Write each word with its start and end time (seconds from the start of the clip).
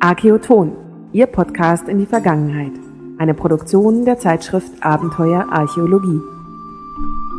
Archäoton, 0.00 0.72
Ihr 1.12 1.26
Podcast 1.26 1.86
in 1.86 1.98
die 1.98 2.06
Vergangenheit. 2.06 2.72
Eine 3.18 3.34
Produktion 3.34 4.06
der 4.06 4.18
Zeitschrift 4.18 4.72
Abenteuer 4.80 5.46
Archäologie. 5.50 6.18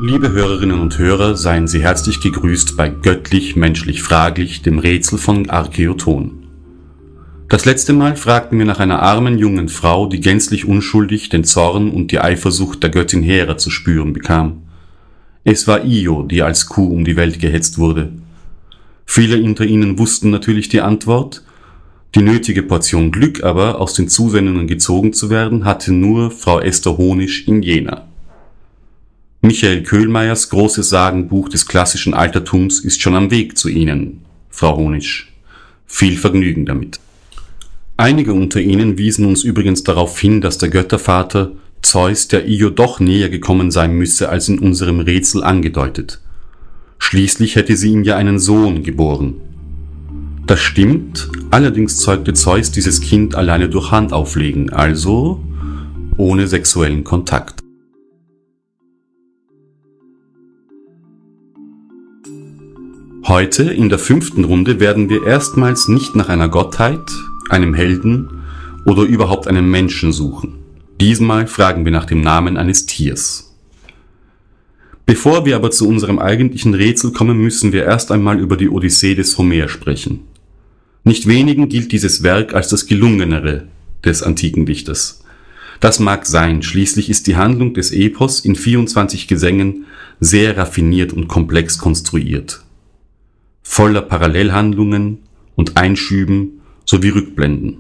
Liebe 0.04 0.32
Hörerinnen 0.32 0.80
und 0.80 1.00
Hörer, 1.00 1.36
seien 1.36 1.68
Sie 1.68 1.82
herzlich 1.82 2.22
gegrüßt 2.22 2.78
bei 2.78 2.90
Göttlich, 2.90 3.56
Menschlich, 3.56 4.04
Fraglich, 4.04 4.62
dem 4.62 4.78
Rätsel 4.78 5.18
von 5.18 5.50
Archäoton. 5.50 6.44
Das 7.50 7.66
letzte 7.66 7.94
Mal 7.94 8.18
fragten 8.18 8.60
wir 8.60 8.66
nach 8.66 8.80
einer 8.80 9.02
armen 9.02 9.40
jungen 9.40 9.70
Frau, 9.70 10.06
die 10.06 10.20
gänzlich 10.20 10.68
unschuldig 10.68 11.30
den 11.30 11.44
Zorn 11.44 11.90
und 11.90 12.12
die 12.12 12.20
Eifersucht 12.20 12.84
der 12.84 12.92
Göttin 12.92 13.24
Hera 13.24 13.58
zu 13.58 13.72
spüren 13.72 14.14
bekam. 14.14 14.62
Es 15.44 15.68
war 15.68 15.84
Io, 15.84 16.22
die 16.22 16.44
als 16.44 16.68
Kuh 16.68 16.94
um 16.94 17.04
die 17.04 17.16
Welt 17.16 17.40
gehetzt 17.40 17.80
wurde. 17.80 18.12
Viele 19.08 19.42
unter 19.42 19.66
ihnen 19.66 19.98
wussten 19.98 20.30
natürlich 20.30 20.70
die 20.70 20.82
Antwort, 20.82 21.42
die 22.14 22.22
nötige 22.22 22.62
Portion 22.62 23.12
Glück 23.12 23.44
aber, 23.44 23.82
aus 23.82 23.94
den 23.94 24.10
Zusendungen 24.10 24.68
gezogen 24.68 25.14
zu 25.14 25.30
werden, 25.32 25.66
hatte 25.66 25.92
nur 25.92 26.30
Frau 26.30 26.60
Esther 26.60 26.98
Honisch 26.98 27.48
in 27.48 27.64
Jena. 27.64 28.08
Michael 29.42 29.84
Köhlmeiers 29.84 30.50
großes 30.50 30.90
Sagenbuch 30.90 31.48
des 31.50 31.66
klassischen 31.66 32.14
Altertums 32.14 32.82
ist 32.82 33.02
schon 33.02 33.16
am 33.16 33.32
Weg 33.32 33.58
zu 33.58 33.70
Ihnen, 33.70 34.22
Frau 34.50 34.76
Honisch. 34.76 35.34
Viel 35.86 36.18
Vergnügen 36.18 36.66
damit. 36.66 37.00
Einige 37.96 38.34
unter 38.34 38.60
Ihnen 38.60 38.98
wiesen 38.98 39.26
uns 39.26 39.44
übrigens 39.44 39.84
darauf 39.84 40.20
hin, 40.20 40.42
dass 40.42 40.58
der 40.58 40.70
Göttervater 40.70 41.54
Zeus 41.82 42.28
der 42.28 42.48
Io 42.48 42.70
doch 42.70 43.00
näher 43.00 43.30
gekommen 43.30 43.72
sein 43.72 43.94
müsse 43.94 44.30
als 44.30 44.50
in 44.50 44.60
unserem 44.60 45.00
Rätsel 45.00 45.44
angedeutet. 45.44 46.20
Schließlich 47.00 47.56
hätte 47.56 47.76
sie 47.76 47.92
ihm 47.92 48.04
ja 48.04 48.18
einen 48.18 48.40
Sohn 48.40 48.84
geboren. 48.84 49.36
Das 50.46 50.60
stimmt, 50.60 51.30
allerdings 51.52 52.00
zeugte 52.00 52.34
Zeus 52.34 52.72
dieses 52.72 53.02
Kind 53.02 53.36
alleine 53.36 53.70
durch 53.70 53.92
Handauflegen, 53.92 54.72
also 54.72 55.44
ohne 56.18 56.48
sexuellen 56.48 57.04
Kontakt. 57.04 57.60
Heute 63.28 63.64
in 63.64 63.90
der 63.90 64.00
fünften 64.00 64.46
Runde 64.46 64.80
werden 64.80 65.10
wir 65.10 65.28
erstmals 65.28 65.90
nicht 65.90 66.16
nach 66.16 66.30
einer 66.30 66.48
Gottheit, 66.48 67.12
einem 67.50 67.74
Helden 67.74 68.30
oder 68.86 69.04
überhaupt 69.04 69.48
einem 69.48 69.70
Menschen 69.70 70.14
suchen. 70.14 70.60
Diesmal 71.02 71.46
fragen 71.46 71.84
wir 71.84 71.92
nach 71.92 72.06
dem 72.06 72.22
Namen 72.22 72.56
eines 72.56 72.86
Tiers. 72.86 73.47
Bevor 75.08 75.46
wir 75.46 75.56
aber 75.56 75.72
zu 75.72 75.88
unserem 75.88 76.20
eigentlichen 76.20 76.74
Rätsel 76.74 77.14
kommen, 77.14 77.38
müssen 77.38 77.72
wir 77.72 77.86
erst 77.86 78.12
einmal 78.12 78.42
über 78.42 78.58
die 78.58 78.68
Odyssee 78.68 79.16
des 79.16 79.38
Homer 79.38 79.70
sprechen. 79.70 80.26
Nicht 81.06 81.28
wenigen 81.28 81.70
gilt 81.70 81.94
dieses 81.94 82.24
Werk 82.24 82.54
als 82.54 82.68
das 82.68 82.88
gelungenere 82.88 83.70
des 84.04 84.22
antiken 84.22 84.66
Dichters. 84.66 85.24
Das 85.80 86.02
mag 86.02 86.26
sein, 86.26 86.62
schließlich 86.62 87.10
ist 87.10 87.28
die 87.28 87.38
Handlung 87.38 87.74
des 87.74 87.92
Epos 87.92 88.42
in 88.42 88.58
24 88.58 89.30
Gesängen 89.30 89.86
sehr 90.20 90.58
raffiniert 90.58 91.14
und 91.14 91.30
komplex 91.30 91.78
konstruiert. 91.78 92.64
Voller 93.64 94.02
Parallelhandlungen 94.02 95.20
und 95.56 95.78
Einschüben 95.78 96.60
sowie 96.84 97.10
Rückblenden. 97.10 97.78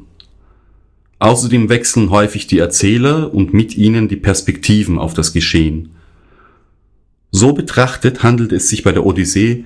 Außerdem 1.19 1.67
wechseln 1.67 2.09
häufig 2.09 2.47
die 2.47 2.59
Erzähler 2.59 3.33
und 3.33 3.53
mit 3.53 3.75
ihnen 3.75 4.07
die 4.07 4.15
Perspektiven 4.15 4.97
auf 4.97 5.13
das 5.13 5.33
Geschehen. 5.33 5.89
So 7.31 7.53
betrachtet 7.53 8.23
handelt 8.23 8.51
es 8.51 8.69
sich 8.69 8.83
bei 8.83 8.91
der 8.91 9.05
Odyssee 9.05 9.65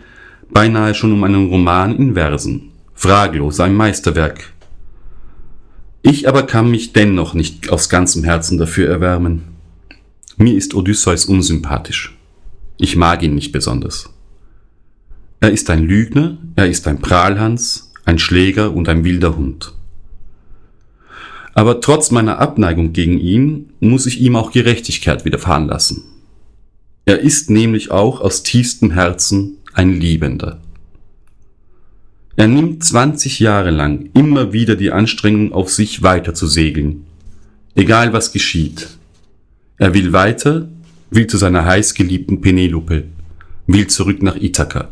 beinahe 0.50 0.94
schon 0.94 1.14
um 1.14 1.24
einen 1.24 1.50
Roman 1.50 1.96
in 1.96 2.14
Versen 2.16 2.72
fraglos 3.02 3.60
ein 3.60 3.74
Meisterwerk. 3.74 4.54
Ich 6.04 6.28
aber 6.28 6.44
kann 6.44 6.70
mich 6.70 6.94
dennoch 6.94 7.34
nicht 7.34 7.72
aus 7.72 7.90
ganzem 7.90 8.24
Herzen 8.24 8.60
dafür 8.60 8.90
erwärmen. 8.90 9.42
Mir 10.38 10.56
ist 10.56 10.76
Odysseus 10.76 11.26
unsympathisch. 11.26 12.16
Ich 12.78 12.96
mag 12.96 13.24
ihn 13.24 13.34
nicht 13.34 13.52
besonders. 13.52 14.14
Er 15.40 15.50
ist 15.50 15.72
ein 15.72 15.84
Lügner, 15.84 16.38
er 16.56 16.68
ist 16.68 16.88
ein 16.88 17.02
Prahlhans, 17.02 17.92
ein 18.06 18.20
Schläger 18.20 18.72
und 18.72 18.88
ein 18.88 19.04
wilder 19.04 19.36
Hund. 19.36 19.74
Aber 21.56 21.82
trotz 21.82 22.12
meiner 22.12 22.38
Abneigung 22.38 22.94
gegen 22.94 23.20
ihn 23.20 23.72
muss 23.80 24.06
ich 24.06 24.22
ihm 24.22 24.36
auch 24.36 24.52
Gerechtigkeit 24.52 25.26
widerfahren 25.26 25.66
lassen. 25.66 26.04
Er 27.06 27.20
ist 27.20 27.50
nämlich 27.50 27.92
auch 27.92 28.22
aus 28.22 28.44
tiefstem 28.44 28.92
Herzen 28.92 29.58
ein 29.74 29.94
Liebender. 29.94 30.60
Er 32.36 32.48
nimmt 32.48 32.84
20 32.84 33.40
Jahre 33.40 33.72
lang 33.72 34.10
immer 34.14 34.54
wieder 34.54 34.76
die 34.76 34.92
Anstrengung 34.92 35.54
auf 35.54 35.72
sich 35.72 36.04
weiter 36.04 36.34
zu 36.34 36.48
segeln. 36.48 37.06
Egal 37.76 38.14
was 38.14 38.32
geschieht. 38.32 38.98
Er 39.78 39.94
will 39.94 40.14
weiter, 40.14 40.70
will 41.10 41.28
zu 41.28 41.38
seiner 41.38 41.66
heißgeliebten 41.66 42.42
Penelope, 42.42 43.06
will 43.68 43.88
zurück 43.88 44.22
nach 44.22 44.36
Ithaka. 44.36 44.90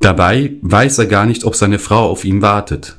Dabei 0.00 0.54
weiß 0.62 0.98
er 0.98 1.06
gar 1.06 1.26
nicht, 1.26 1.44
ob 1.44 1.54
seine 1.54 1.78
Frau 1.78 2.08
auf 2.08 2.24
ihn 2.24 2.42
wartet. 2.42 2.98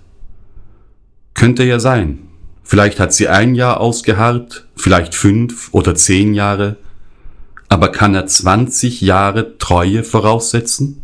Könnte 1.34 1.63
ja 1.63 1.79
sein. 1.79 2.19
Vielleicht 2.63 3.00
hat 3.00 3.13
sie 3.13 3.28
ein 3.28 3.56
Jahr 3.56 3.81
ausgeharrt, 3.81 4.68
vielleicht 4.75 5.13
fünf 5.13 5.69
oder 5.73 5.96
zehn 5.96 6.34
Jahre. 6.34 6.78
Aber 7.73 7.88
kann 7.88 8.13
er 8.13 8.28
20 8.28 9.01
Jahre 9.01 9.57
Treue 9.57 10.03
voraussetzen? 10.03 11.01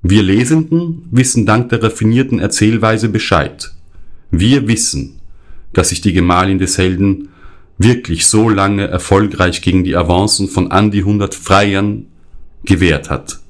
Wir 0.00 0.22
Lesenden 0.22 1.06
wissen 1.10 1.44
dank 1.44 1.68
der 1.68 1.82
raffinierten 1.82 2.38
Erzählweise 2.38 3.10
Bescheid. 3.10 3.74
Wir 4.30 4.68
wissen, 4.68 5.20
dass 5.74 5.90
sich 5.90 6.00
die 6.00 6.14
Gemahlin 6.14 6.56
des 6.56 6.78
Helden 6.78 7.28
wirklich 7.76 8.24
so 8.24 8.48
lange 8.48 8.88
erfolgreich 8.88 9.60
gegen 9.60 9.84
die 9.84 9.96
Avancen 9.96 10.48
von 10.48 10.72
an 10.72 10.90
die 10.90 11.00
100 11.00 11.34
Freiern 11.34 12.06
gewehrt 12.64 13.10
hat. 13.10 13.40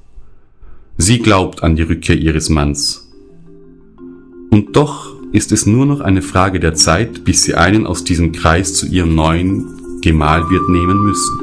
Sie 0.97 1.19
glaubt 1.19 1.63
an 1.63 1.77
die 1.77 1.83
Rückkehr 1.83 2.17
ihres 2.17 2.49
Manns. 2.49 3.09
Und 4.49 4.75
doch 4.75 5.15
ist 5.31 5.53
es 5.53 5.65
nur 5.65 5.85
noch 5.85 6.01
eine 6.01 6.23
Frage 6.23 6.59
der 6.59 6.73
Zeit, 6.73 7.23
bis 7.23 7.43
sie 7.43 7.55
einen 7.55 7.87
aus 7.87 8.03
diesem 8.03 8.33
Kreis 8.33 8.73
zu 8.73 8.85
ihrem 8.85 9.15
neuen 9.15 10.01
Gemahl 10.01 10.49
wird 10.49 10.67
nehmen 10.67 11.01
müssen. 11.05 11.42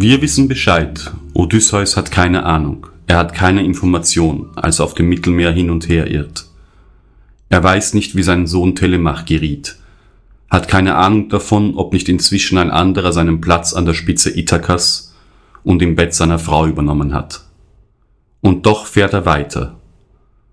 Wir 0.00 0.22
wissen 0.22 0.46
Bescheid. 0.46 1.12
Odysseus 1.34 1.96
hat 1.96 2.12
keine 2.12 2.44
Ahnung. 2.44 2.86
Er 3.08 3.16
hat 3.16 3.34
keine 3.34 3.64
Information, 3.64 4.50
als 4.54 4.78
er 4.78 4.84
auf 4.84 4.94
dem 4.94 5.08
Mittelmeer 5.08 5.50
hin 5.50 5.70
und 5.70 5.88
her 5.88 6.08
irrt. 6.08 6.46
Er 7.48 7.64
weiß 7.64 7.94
nicht, 7.94 8.14
wie 8.14 8.22
sein 8.22 8.46
Sohn 8.46 8.76
Telemach 8.76 9.24
geriet, 9.24 9.76
hat 10.50 10.68
keine 10.68 10.94
Ahnung 10.94 11.28
davon, 11.30 11.74
ob 11.74 11.92
nicht 11.92 12.08
inzwischen 12.08 12.58
ein 12.58 12.70
anderer 12.70 13.12
seinen 13.12 13.40
Platz 13.40 13.72
an 13.72 13.86
der 13.86 13.94
Spitze 13.94 14.30
Ithakas 14.30 15.16
und 15.64 15.82
im 15.82 15.96
Bett 15.96 16.14
seiner 16.14 16.38
Frau 16.38 16.66
übernommen 16.66 17.12
hat. 17.12 17.40
Und 18.40 18.66
doch 18.66 18.86
fährt 18.86 19.14
er 19.14 19.26
weiter. 19.26 19.80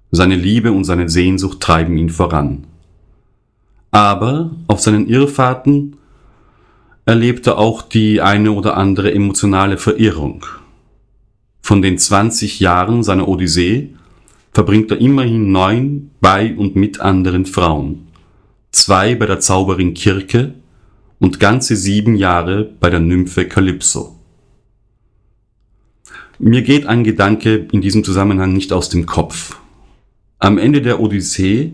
Seine 0.10 0.38
Liebe 0.38 0.72
und 0.72 0.86
seine 0.86 1.08
Sehnsucht 1.08 1.62
treiben 1.62 2.00
ihn 2.00 2.10
voran. 2.10 2.66
Aber 3.92 4.56
auf 4.66 4.80
seinen 4.80 5.08
Irrfahrten 5.08 5.98
erlebte 7.06 7.58
auch 7.58 7.84
die 7.84 8.22
eine 8.22 8.52
oder 8.52 8.78
andere 8.78 9.14
emotionale 9.14 9.78
Verirrung. 9.78 10.46
Von 11.62 11.82
den 11.82 11.98
20 11.98 12.60
Jahren 12.60 13.04
seiner 13.04 13.28
Odyssee 13.28 13.90
verbringt 14.52 14.92
er 14.92 15.00
immerhin 15.00 15.52
neun 15.52 16.12
bei 16.20 16.56
und 16.56 16.76
mit 16.76 17.00
anderen 17.00 17.46
Frauen, 17.46 18.08
zwei 18.72 19.16
bei 19.16 19.26
der 19.26 19.40
Zauberin 19.40 19.94
Kirke 19.94 20.53
und 21.20 21.40
ganze 21.40 21.76
sieben 21.76 22.16
Jahre 22.16 22.64
bei 22.79 22.90
der 22.90 23.00
Nymphe 23.00 23.47
Kalypso. 23.47 24.16
Mir 26.40 26.64
geht 26.64 26.85
ein 26.85 27.03
Gedanke 27.03 27.68
in 27.72 27.82
diesem 27.82 28.03
Zusammenhang 28.03 28.53
nicht 28.53 28.74
aus 28.74 28.90
dem 28.90 29.06
Kopf. 29.06 29.58
Am 30.40 30.58
Ende 30.58 30.82
der 30.82 31.00
Odyssee 31.00 31.74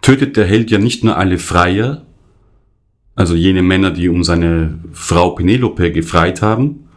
tötet 0.00 0.36
der 0.36 0.46
Held 0.46 0.70
ja 0.70 0.78
nicht 0.78 1.04
nur 1.04 1.16
alle 1.16 1.38
Freier, 1.38 2.04
also 3.14 3.34
jene 3.34 3.62
Männer, 3.62 3.90
die 3.90 4.08
um 4.08 4.24
seine 4.24 4.78
Frau 4.92 5.30
Penelope 5.30 5.92
gefreit 5.92 6.42
haben, 6.42 6.88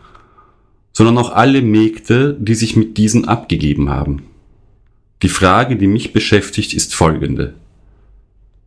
sondern 0.93 1.17
auch 1.17 1.31
alle 1.31 1.61
Mägde, 1.61 2.35
die 2.39 2.55
sich 2.55 2.75
mit 2.75 2.97
diesen 2.97 3.25
abgegeben 3.25 3.89
haben. 3.89 4.23
Die 5.21 5.29
Frage, 5.29 5.75
die 5.75 5.87
mich 5.87 6.13
beschäftigt, 6.13 6.73
ist 6.73 6.95
folgende. 6.95 7.53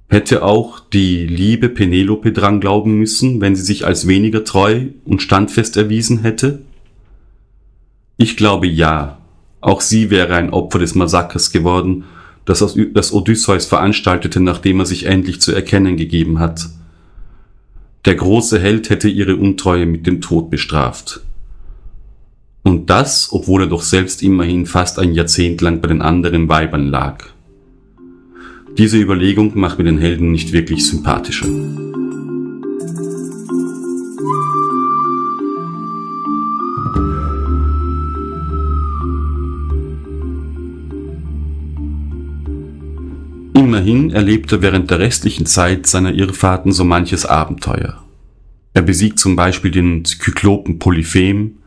Hätte 0.09 0.43
auch 0.43 0.81
die 0.81 1.27
liebe 1.27 1.69
Penelope 1.69 2.33
dran 2.33 2.61
glauben 2.61 2.99
müssen, 2.99 3.41
wenn 3.41 3.55
sie 3.55 3.63
sich 3.63 3.87
als 3.87 4.09
weniger 4.09 4.45
treu 4.45 4.87
und 5.05 5.23
standfest 5.23 5.77
erwiesen 5.77 6.23
hätte? 6.23 6.63
Ich 8.17 8.37
glaube 8.37 8.67
ja. 8.67 9.19
Auch 9.61 9.81
sie 9.81 10.11
wäre 10.11 10.35
ein 10.35 10.51
Opfer 10.51 10.79
des 10.79 10.95
Massakers 10.95 11.53
geworden, 11.53 12.05
das, 12.45 13.13
Odysseus 13.13 13.67
veranstaltete, 13.67 14.41
nachdem 14.41 14.81
er 14.81 14.87
sich 14.87 15.07
endlich 15.07 15.41
zu 15.41 15.53
erkennen 15.53 15.97
gegeben 15.97 16.39
hat. 16.39 16.69
Der 18.07 18.15
große 18.15 18.59
Held 18.59 18.89
hätte 18.89 19.09
ihre 19.09 19.37
Untreue 19.37 19.85
mit 19.85 20.07
dem 20.07 20.21
Tod 20.21 20.51
bestraft. 20.51 21.21
Und 22.63 22.89
das, 22.89 23.29
obwohl 23.33 23.63
er 23.63 23.69
doch 23.69 23.83
selbst 23.83 24.23
immerhin 24.23 24.67
fast 24.67 24.99
ein 24.99 25.13
Jahrzehnt 25.13 25.61
lang 25.61 25.81
bei 25.81 25.89
den 25.89 26.03
anderen 26.03 26.49
Weibern 26.49 26.89
lag. 26.89 27.25
Diese 28.79 28.99
Überlegung 28.99 29.59
macht 29.59 29.79
mir 29.79 29.85
den 29.85 29.99
Helden 29.99 30.31
nicht 30.33 30.53
wirklich 30.53 30.87
sympathischer. 30.87 31.49
Immerhin 43.91 44.13
erlebt 44.13 44.53
er 44.53 44.63
während 44.63 44.89
der 44.89 45.01
restlichen 45.01 45.47
Zeit 45.47 45.85
seiner 45.89 46.13
Irrfahrten 46.13 46.71
so 46.71 46.85
manches 46.85 47.27
Abenteuer. 47.27 48.01
Er 48.73 48.83
besiegt 48.83 49.19
zum 49.19 49.35
Beispiel 49.35 49.73
den 49.73 50.05
Kyklopen 50.05 50.79
Polyphem, 50.79 51.59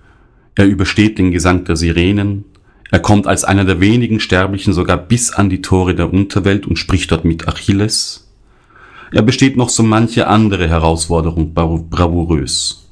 er 0.56 0.66
übersteht 0.66 1.18
den 1.18 1.32
Gesang 1.32 1.66
der 1.66 1.76
Sirenen, 1.76 2.46
er 2.92 3.00
kommt 3.00 3.28
als 3.28 3.44
einer 3.44 3.66
der 3.66 3.82
wenigen 3.82 4.22
Sterblichen 4.22 4.72
sogar 4.72 4.96
bis 4.96 5.32
an 5.32 5.50
die 5.50 5.62
Tore 5.62 5.96
der 5.96 6.14
Unterwelt 6.14 6.66
und 6.66 6.78
spricht 6.78 7.12
dort 7.12 7.26
mit 7.26 7.50
Achilles. 7.50 8.32
Er 9.12 9.24
besteht 9.24 9.58
noch 9.58 9.70
so 9.70 9.84
manche 9.84 10.28
andere 10.28 10.70
Herausforderung 10.70 11.54
bravourös. 11.54 12.90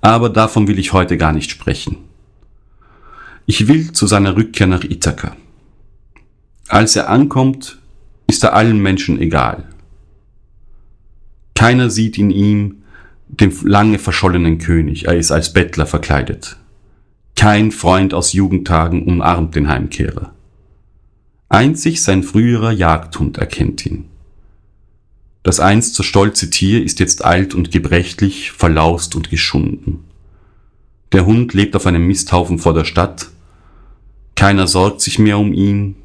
Aber 0.00 0.30
davon 0.30 0.66
will 0.66 0.80
ich 0.80 0.92
heute 0.92 1.16
gar 1.16 1.32
nicht 1.32 1.50
sprechen. 1.52 1.98
Ich 3.46 3.68
will 3.68 3.92
zu 3.92 4.08
seiner 4.08 4.36
Rückkehr 4.36 4.66
nach 4.66 4.82
Ithaka. 4.82 5.36
Als 6.68 6.96
er 6.96 7.08
ankommt, 7.08 7.81
ist 8.32 8.44
er 8.44 8.54
allen 8.54 8.80
Menschen 8.80 9.20
egal. 9.20 9.68
Keiner 11.54 11.90
sieht 11.90 12.16
in 12.16 12.30
ihm 12.30 12.82
den 13.28 13.52
lange 13.62 13.98
verschollenen 13.98 14.56
König, 14.56 15.06
er 15.06 15.18
ist 15.18 15.30
als 15.30 15.52
Bettler 15.52 15.84
verkleidet. 15.84 16.56
Kein 17.36 17.72
Freund 17.72 18.14
aus 18.14 18.32
Jugendtagen 18.32 19.04
umarmt 19.04 19.54
den 19.54 19.68
Heimkehrer. 19.68 20.32
Einzig 21.50 22.02
sein 22.02 22.22
früherer 22.22 22.72
Jagdhund 22.72 23.36
erkennt 23.36 23.84
ihn. 23.84 24.06
Das 25.42 25.60
einst 25.60 25.94
so 25.94 26.02
stolze 26.02 26.48
Tier 26.48 26.82
ist 26.82 27.00
jetzt 27.00 27.26
alt 27.26 27.54
und 27.54 27.70
gebrechlich, 27.70 28.52
verlaust 28.52 29.14
und 29.14 29.28
geschunden. 29.28 30.04
Der 31.12 31.26
Hund 31.26 31.52
lebt 31.52 31.76
auf 31.76 31.84
einem 31.84 32.06
Misthaufen 32.06 32.58
vor 32.58 32.72
der 32.72 32.84
Stadt. 32.86 33.28
Keiner 34.36 34.66
sorgt 34.66 35.02
sich 35.02 35.18
mehr 35.18 35.38
um 35.38 35.52
ihn, 35.52 35.96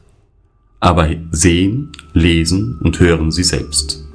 Aber 0.81 1.09
sehen, 1.31 1.93
lesen 2.13 2.79
und 2.83 2.99
hören 3.01 3.31
Sie 3.31 3.45
selbst. 3.45 4.10